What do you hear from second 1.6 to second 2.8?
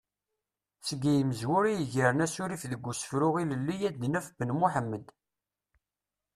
i yegren asurif